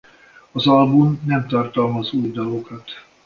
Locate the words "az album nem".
0.51-1.47